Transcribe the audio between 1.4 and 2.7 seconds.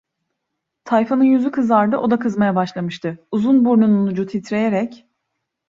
kızardı, o da kızmaya